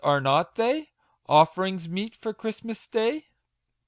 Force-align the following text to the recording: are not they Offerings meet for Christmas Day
are 0.03 0.19
not 0.19 0.55
they 0.55 0.89
Offerings 1.29 1.87
meet 1.87 2.15
for 2.15 2.33
Christmas 2.33 2.87
Day 2.87 3.27